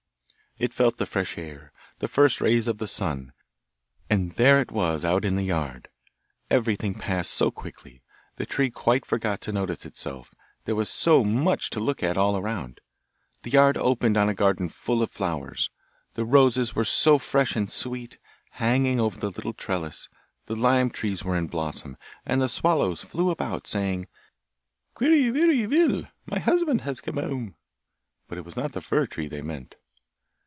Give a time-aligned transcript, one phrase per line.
[0.57, 3.31] It felt the fresh air, the first rays of the sun,
[4.11, 5.87] and there it was out in the yard!
[6.51, 8.03] Everything passed so quickly;
[8.35, 10.35] the tree quite forgot to notice itself,
[10.65, 12.79] there was so much to look at all around.
[13.43, 15.69] The yard opened on a garden full of flowers;
[16.15, 18.17] the roses were so fresh and sweet,
[18.51, 20.09] hanging over a little trellis,
[20.47, 21.95] the lime trees were in blossom,
[22.25, 24.07] and the swallows flew about, saying:
[24.95, 27.55] 'Quirre virre vil, my husband has come home;'
[28.27, 29.75] but it was not the fir tree they meant.